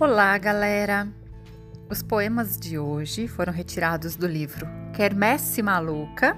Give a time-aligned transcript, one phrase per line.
[0.00, 1.06] Olá, galera!
[1.90, 6.34] Os poemas de hoje foram retirados do livro Quermesse Maluca,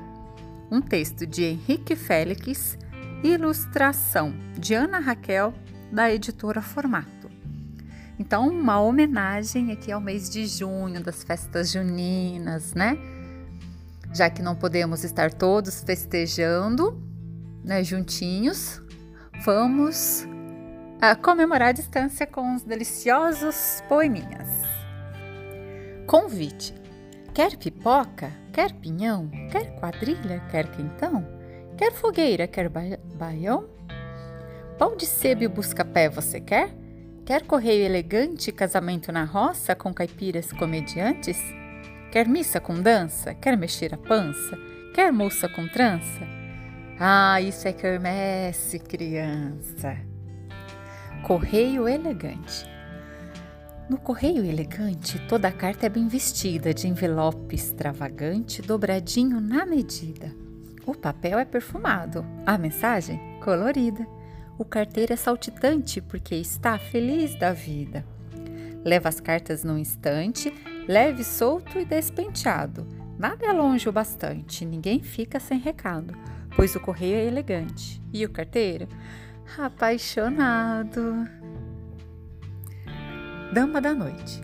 [0.68, 2.76] um texto de Henrique Félix
[3.22, 5.54] ilustração de Ana Raquel,
[5.92, 7.30] da editora Formato.
[8.18, 12.98] Então, uma homenagem aqui ao mês de junho, das festas juninas, né?
[14.12, 17.00] Já que não podemos estar todos festejando,
[17.62, 18.82] né, juntinhos,
[19.44, 20.26] vamos
[21.02, 24.48] a comemorar a distância com os deliciosos poeminhas.
[26.06, 26.72] Convite.
[27.34, 28.30] Quer pipoca?
[28.52, 29.28] Quer pinhão?
[29.50, 30.40] Quer quadrilha?
[30.48, 31.26] Quer quentão?
[31.76, 32.46] Quer fogueira?
[32.46, 32.82] Quer ba
[33.16, 33.68] baião?
[34.78, 36.72] Pão de sebo e busca-pé você quer?
[37.26, 41.42] Quer correio elegante casamento na roça com caipiras comediantes?
[42.12, 43.34] Quer missa com dança?
[43.34, 44.56] Quer mexer a pança?
[44.94, 46.20] Quer moça com trança?
[47.00, 50.11] Ah, isso é quermesse, criança!
[51.22, 52.68] Correio elegante.
[53.88, 60.34] No correio elegante, toda a carta é bem vestida, de envelope extravagante, dobradinho na medida.
[60.84, 64.04] O papel é perfumado, a mensagem colorida.
[64.58, 68.04] O carteiro é saltitante porque está feliz da vida.
[68.84, 70.52] Leva as cartas num instante,
[70.88, 72.84] leve, solto e despenteado.
[73.16, 76.14] Nada é longe o bastante, ninguém fica sem recado,
[76.56, 78.02] pois o correio é elegante.
[78.12, 78.88] E o carteiro?
[79.58, 81.28] Apaixonado.
[83.52, 84.40] Dama da noite.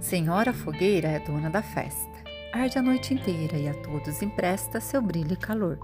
[0.00, 2.10] Senhora fogueira é dona da festa.
[2.52, 5.78] Arde a noite inteira e a todos empresta seu brilho e calor.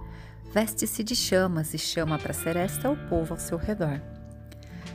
[0.52, 4.00] Veste-se de chamas e chama para seresta o povo ao seu redor.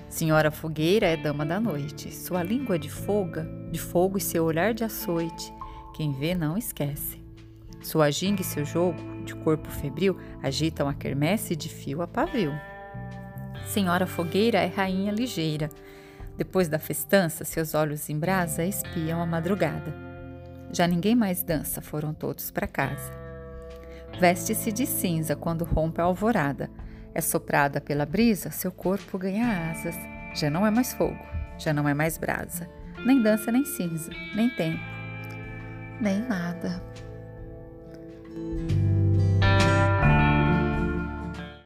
[0.08, 2.14] Senhora fogueira é dama da noite.
[2.14, 5.52] Sua língua de foga, de fogo e seu olhar de açoite.
[5.95, 7.20] Quem vê não esquece.
[7.81, 12.54] Sua ginga e seu jogo, de corpo febril, agitam a quermesse de fio a pavio.
[13.65, 15.69] Senhora Fogueira é rainha ligeira.
[16.37, 19.93] Depois da festança, seus olhos em brasa espiam a madrugada.
[20.71, 23.11] Já ninguém mais dança, foram todos para casa.
[24.19, 26.69] Veste-se de cinza quando rompe a alvorada.
[27.13, 29.95] É soprada pela brisa, seu corpo ganha asas.
[30.33, 31.19] Já não é mais fogo,
[31.59, 32.67] já não é mais brasa.
[33.05, 34.81] Nem dança, nem cinza, nem tempo,
[36.01, 36.81] nem nada.